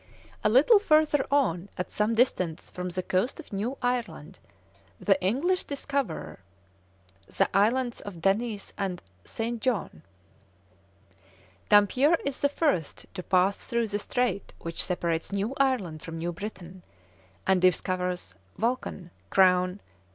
[0.43, 4.39] A little further on, at some distance from the coast of New Ireland,
[4.99, 6.39] the English discover
[7.27, 9.61] the Islands of Denis and St.
[9.61, 10.01] John.
[11.69, 16.31] Dampier is the first to pass through the strait which separates New Ireland from New
[16.31, 16.81] Britain,
[17.45, 19.81] and discovers Vulcan, Crown, G.